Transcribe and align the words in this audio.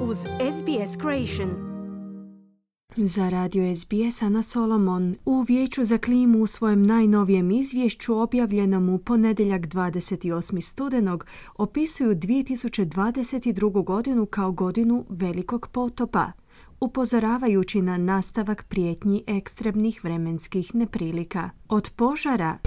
uz 0.00 0.18
SBS 0.18 1.00
Creation. 1.00 1.50
Za 2.96 3.28
radio 3.28 3.76
SBS 3.76 4.22
Ana 4.22 4.42
Solomon 4.42 5.14
u 5.24 5.40
Vijeću 5.40 5.84
za 5.84 5.98
klimu 5.98 6.38
u 6.38 6.46
svojem 6.46 6.82
najnovijem 6.82 7.50
izvješću 7.50 8.20
objavljenom 8.20 8.88
u 8.88 8.98
ponedjeljak 8.98 9.62
28. 9.62 10.60
studenog 10.60 11.26
opisuju 11.56 12.14
2022. 12.14 13.84
godinu 13.84 14.26
kao 14.26 14.52
godinu 14.52 15.04
velikog 15.08 15.68
potopa, 15.72 16.32
upozoravajući 16.80 17.82
na 17.82 17.96
nastavak 17.96 18.66
prijetnji 18.68 19.24
ekstremnih 19.26 20.04
vremenskih 20.04 20.74
neprilika. 20.74 21.50
Od 21.68 21.90
požara 21.96 22.58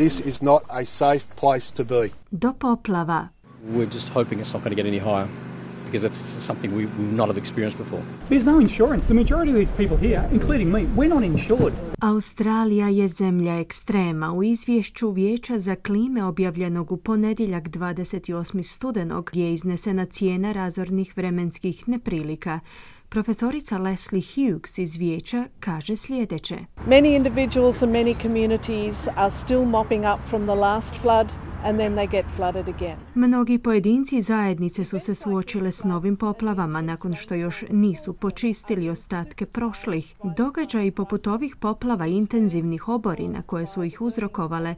This 0.00 0.18
is 0.18 0.40
not 0.40 0.64
a 0.70 0.86
safe 0.86 1.28
place 1.36 1.70
to 1.72 1.84
be. 1.84 2.12
do 2.32 2.54
poplava. 2.54 3.32
We're 3.62 3.84
just 3.84 4.08
hoping 4.08 4.40
it's 4.40 4.54
not 4.54 4.64
going 4.64 4.70
to 4.70 4.82
get 4.82 4.86
any 4.86 4.96
higher 4.96 5.28
because 5.90 6.08
it's 6.08 6.44
something 6.46 6.76
we 6.76 6.86
would 6.86 7.12
not 7.12 7.28
have 7.28 7.38
experienced 7.38 7.78
before. 7.78 8.02
There's 8.28 8.46
no 8.46 8.60
insurance. 8.60 9.06
The 9.06 9.14
majority 9.14 9.50
of 9.52 9.58
these 9.58 9.76
people 9.76 9.96
here, 10.08 10.22
including 10.32 10.72
me, 10.72 10.80
we're 10.96 11.14
not 11.14 11.22
insured. 11.22 11.72
Australija 12.00 12.88
je 12.88 13.08
zemlja 13.08 13.58
ekstrema. 13.58 14.32
U 14.32 14.42
izvješću 14.42 15.10
Vijeća 15.10 15.58
za 15.58 15.76
klime 15.76 16.24
objavljenog 16.24 16.92
u 16.92 16.96
ponedjeljak 16.96 17.68
28. 17.68 18.62
studenog 18.62 19.30
je 19.32 19.52
iznesena 19.52 20.06
cijena 20.06 20.52
razornih 20.52 21.12
vremenskih 21.16 21.88
neprilika. 21.88 22.60
Profesorica 23.08 23.78
Leslie 23.78 24.22
Hughes 24.34 24.78
iz 24.78 24.96
Vijeća 24.96 25.44
kaže 25.60 25.96
sljedeće. 25.96 26.58
Many 26.86 27.16
individuals 27.16 27.82
and 27.82 27.92
many 27.92 28.14
communities 28.22 29.08
are 29.16 29.30
still 29.30 29.64
mopping 29.64 30.04
up 30.14 30.20
from 30.28 30.42
the 30.46 30.54
last 30.54 30.94
flood 30.94 31.32
and 31.64 31.78
then 31.78 31.94
they 31.94 32.10
get 32.10 32.26
flooded 32.36 32.68
again. 32.68 32.96
Mnogi 33.14 33.58
pojedinci 33.58 34.16
i 34.16 34.22
zajednice 34.22 34.84
su 34.84 35.00
se 35.00 35.14
suočile 35.14 35.72
s 35.72 35.84
novim 35.84 36.16
poplavama 36.16 36.80
nakon 36.80 37.14
što 37.14 37.34
još 37.34 37.64
nisu 37.70 38.12
počistili 38.20 38.90
ostatke 38.90 39.46
prošlih. 39.46 40.14
Događaji 40.36 40.90
poput 40.90 41.26
ovih 41.26 41.56
poplava 41.56 42.06
i 42.06 42.16
intenzivnih 42.16 42.88
oborina 42.88 43.42
koje 43.42 43.66
su 43.66 43.84
ih 43.84 44.00
uzrokovale 44.00 44.74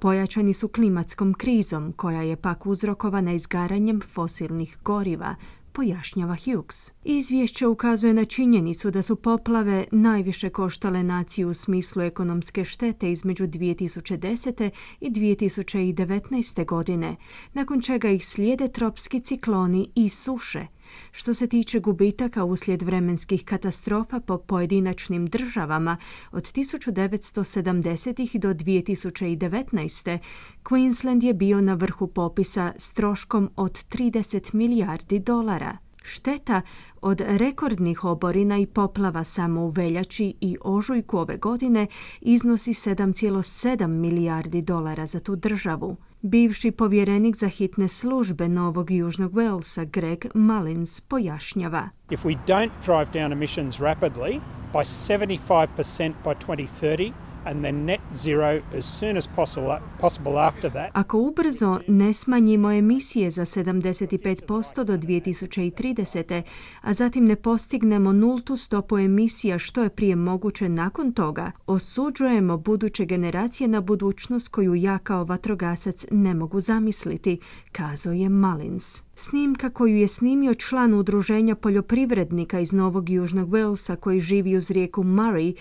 pojačani 0.00 0.54
su 0.54 0.68
klimatskom 0.68 1.34
krizom 1.34 1.92
koja 1.92 2.22
je 2.22 2.36
pak 2.36 2.66
uzrokovana 2.66 3.32
izgaranjem 3.32 4.00
fosilnih 4.00 4.78
goriva, 4.84 5.34
pojašnjava 5.74 6.36
Hughes. 6.44 6.92
Izvješće 7.04 7.66
ukazuje 7.66 8.14
na 8.14 8.24
činjenicu 8.24 8.90
da 8.90 9.02
su 9.02 9.16
poplave 9.16 9.84
najviše 9.92 10.50
koštale 10.50 11.02
naciju 11.02 11.48
u 11.48 11.54
smislu 11.54 12.02
ekonomske 12.02 12.64
štete 12.64 13.12
između 13.12 13.44
2010. 13.44 14.70
i 15.00 15.10
2019. 15.10 16.66
godine, 16.66 17.16
nakon 17.52 17.80
čega 17.80 18.10
ih 18.10 18.26
slijede 18.26 18.68
tropski 18.68 19.20
cikloni 19.20 19.90
i 19.94 20.08
suše. 20.08 20.66
Što 21.12 21.34
se 21.34 21.46
tiče 21.46 21.80
gubitaka 21.80 22.44
uslijed 22.44 22.82
vremenskih 22.82 23.44
katastrofa 23.44 24.20
po 24.20 24.38
pojedinačnim 24.38 25.26
državama 25.26 25.96
od 26.32 26.42
1970. 26.42 28.38
do 28.38 28.48
2019. 28.48 30.18
Queensland 30.62 31.24
je 31.24 31.34
bio 31.34 31.60
na 31.60 31.74
vrhu 31.74 32.06
popisa 32.06 32.72
s 32.76 32.92
troškom 32.92 33.50
od 33.56 33.72
30 33.72 34.54
milijardi 34.54 35.18
dolara. 35.18 35.78
Šteta 36.02 36.62
od 37.00 37.20
rekordnih 37.20 38.04
oborina 38.04 38.58
i 38.58 38.66
poplava 38.66 39.24
samo 39.24 39.60
u 39.60 39.68
veljači 39.68 40.34
i 40.40 40.56
ožujku 40.60 41.18
ove 41.18 41.36
godine 41.36 41.86
iznosi 42.20 42.72
7,7 42.72 43.86
milijardi 43.86 44.62
dolara 44.62 45.06
za 45.06 45.20
tu 45.20 45.36
državu. 45.36 45.96
Bivši 46.26 46.70
povjerenik 46.70 47.36
za 47.36 47.48
hitne 47.48 47.88
službe 47.88 48.48
Novog 48.48 48.90
Južnog 48.90 49.32
Walesa 49.32 49.84
Greg 49.90 50.24
Mullins 50.34 51.00
pojašnjava. 51.00 51.88
If 52.10 52.24
we 52.24 52.36
don't 52.46 52.70
drive 52.86 53.10
down 53.12 53.32
emissions 53.32 53.78
rapidly 53.80 54.40
by 54.72 54.84
75% 54.84 56.12
by 56.24 56.34
2030 56.46 57.12
and 57.44 57.62
then 57.64 57.84
net 57.84 58.00
zero 58.12 58.60
as 58.78 58.98
soon 59.00 59.16
as 59.16 59.28
possible, 59.36 59.78
possible 60.00 60.38
after 60.38 60.72
that, 60.72 60.90
Ako 60.92 61.18
ubrzo 61.18 61.80
ne 61.88 62.12
smanjimo 62.12 62.72
emisije 62.72 63.30
za 63.30 63.44
75% 63.44 64.84
do 64.84 64.96
2030. 64.96 66.42
a 66.80 66.92
zatim 66.92 67.24
ne 67.24 67.36
postignemo 67.36 68.12
nultu 68.12 68.56
stopu 68.56 68.98
emisija 68.98 69.58
što 69.58 69.82
je 69.82 69.90
prije 69.90 70.16
moguće 70.16 70.68
nakon 70.68 71.12
toga, 71.12 71.50
osuđujemo 71.66 72.56
buduće 72.58 73.04
generacije 73.04 73.68
na 73.68 73.80
budućnost 73.80 74.48
koju 74.48 74.74
ja 74.74 74.98
kao 74.98 75.24
vatrogasac 75.24 76.06
ne 76.10 76.34
mogu 76.34 76.60
zamisliti, 76.60 77.38
kazao 77.72 78.12
je 78.12 78.28
Mullins. 78.28 79.02
Snimka 79.16 79.70
koju 79.70 79.96
je 79.96 80.08
snimio 80.08 80.54
član 80.54 80.94
udruženja 80.94 81.54
poljoprivrednika 81.54 82.60
iz 82.60 82.72
Novog 82.72 83.10
Južnog 83.10 83.48
Walesa 83.48 83.96
koji 83.96 84.20
živi 84.20 84.56
uz 84.56 84.70
rijeku 84.70 85.02
Murray 85.02 85.54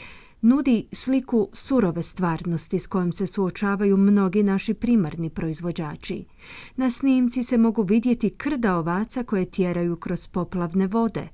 nudi 0.43 0.87
sliku 0.91 1.49
surove 1.53 2.03
stvarnosti 2.03 2.79
s 2.79 2.87
kojom 2.87 3.11
se 3.11 3.27
suočavaju 3.27 3.97
mnogi 3.97 4.43
naši 4.43 4.73
primarni 4.73 5.29
proizvođači. 5.29 6.25
Na 6.75 6.89
snimci 6.89 7.43
se 7.43 7.57
mogu 7.57 7.81
vidjeti 7.81 8.29
krda 8.29 8.75
ovaca 8.75 9.23
koje 9.23 9.45
tjeraju 9.45 9.95
kroz 9.95 10.27
poplavne 10.27 10.87
vode. 10.87 11.27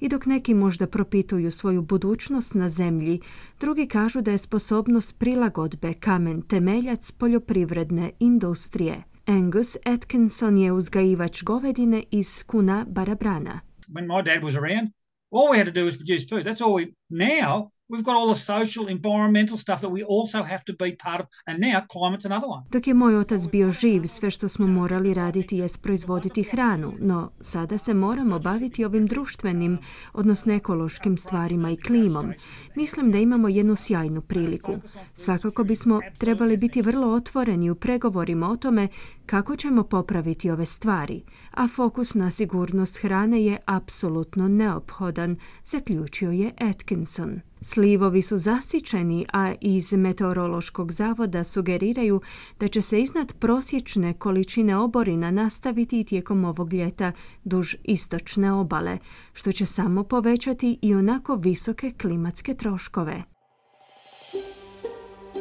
I 0.00 0.08
dok 0.08 0.26
neki 0.26 0.54
možda 0.54 0.86
propituju 0.86 1.50
svoju 1.50 1.82
budućnost 1.82 2.54
na 2.54 2.68
zemlji, 2.68 3.20
drugi 3.60 3.86
kažu 3.86 4.20
da 4.20 4.30
je 4.30 4.38
sposobnost 4.38 5.18
prilagodbe 5.18 5.92
kamen 5.92 6.42
temeljac 6.42 7.10
poljoprivredne 7.10 8.10
industrije. 8.20 9.02
Angus 9.26 9.76
Atkinson 9.84 10.58
je 10.58 10.72
uzgajivač 10.72 11.42
govedine 11.42 12.02
iz 12.10 12.42
Kuna 12.42 12.86
Barabrana. 12.88 13.60
when 13.92 14.06
my 14.06 14.22
dad 14.22 14.42
was 14.42 14.56
around, 14.56 14.90
all 15.30 15.50
we 15.50 15.58
had 15.58 15.66
to 15.66 15.72
do 15.72 15.84
was 15.84 15.96
produce 15.96 16.24
food. 16.24 16.44
That's 16.46 16.60
all 16.60 16.74
we 16.74 16.94
now 17.10 17.70
we've 17.88 18.04
got 18.04 18.16
all 18.16 18.34
the 18.34 18.40
social, 18.40 18.88
environmental 18.88 19.58
stuff 19.58 19.80
that 19.80 19.90
we 19.90 20.02
also 20.02 20.42
have 20.42 20.64
to 20.64 20.72
be 20.72 20.96
part 20.96 21.20
of. 21.20 21.26
And 21.46 21.58
now 21.60 21.80
climate's 21.92 22.24
another 22.24 22.48
one. 22.48 22.62
Dok 22.70 22.86
je 22.86 22.94
moj 22.94 23.16
otac 23.16 23.40
bio 23.52 23.70
živ, 23.70 24.06
sve 24.06 24.30
što 24.30 24.48
smo 24.48 24.66
morali 24.66 25.14
raditi 25.14 25.56
jest 25.56 25.82
proizvoditi 25.82 26.42
hranu, 26.42 26.92
no 26.98 27.30
sada 27.40 27.78
se 27.78 27.94
moramo 27.94 28.38
baviti 28.38 28.84
ovim 28.84 29.06
društvenim, 29.06 29.78
odnosno 30.12 30.52
ekološkim 30.52 31.18
stvarima 31.18 31.70
i 31.70 31.76
klimom. 31.76 32.32
Mislim 32.76 33.10
da 33.10 33.18
imamo 33.18 33.48
jednu 33.48 33.76
sjajnu 33.76 34.22
priliku. 34.22 34.72
Svakako 35.14 35.64
bismo 35.64 36.00
trebali 36.18 36.56
biti 36.56 36.82
vrlo 36.82 37.08
otvoreni 37.08 37.70
u 37.70 37.74
pregovorima 37.74 38.50
o 38.50 38.56
tome 38.56 38.88
kako 39.26 39.56
ćemo 39.56 39.82
popraviti 39.82 40.50
ove 40.50 40.66
stvari, 40.66 41.22
a 41.50 41.68
fokus 41.68 42.14
na 42.14 42.30
sigurnost 42.30 42.98
hrane 43.02 43.44
je 43.44 43.58
apsolutno 43.66 44.48
neophodan, 44.48 45.36
zaključio 45.64 46.30
je 46.30 46.52
Atkinson. 46.60 47.51
Slivovi 47.64 48.22
su 48.22 48.38
zasićeni, 48.38 49.26
a 49.32 49.52
iz 49.60 49.92
meteorološkog 49.92 50.92
zavoda 50.92 51.44
sugeriraju 51.44 52.20
da 52.60 52.68
će 52.68 52.82
se 52.82 53.00
iznad 53.00 53.32
prosječne 53.38 54.14
količine 54.14 54.76
oborina 54.76 55.30
nastaviti 55.30 56.00
i 56.00 56.04
tijekom 56.04 56.44
ovog 56.44 56.72
ljeta 56.74 57.12
duž 57.44 57.74
istočne 57.84 58.52
obale, 58.52 58.98
što 59.32 59.52
će 59.52 59.66
samo 59.66 60.04
povećati 60.04 60.78
i 60.82 60.94
onako 60.94 61.34
visoke 61.34 61.92
klimatske 62.00 62.54
troškove. 62.54 63.22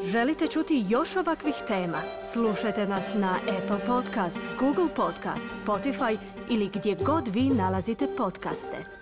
Želite 0.06 0.48
čuti 0.48 0.86
još 0.90 1.16
ovakvih 1.16 1.56
tema? 1.68 1.98
Slušajte 2.34 2.88
nas 2.88 3.14
na 3.16 3.32
Apple 3.32 3.86
Podcast, 3.88 4.40
Google 4.60 4.96
Podcast, 4.96 5.66
Spotify 5.66 6.18
ili 6.50 6.70
gdje 6.74 6.98
god 7.06 7.28
vi 7.28 7.42
nalazite 7.42 8.08
podcaste. 8.18 9.01